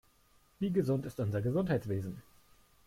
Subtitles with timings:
[0.59, 2.23] Wie gesund ist unser Gesundheitswesen?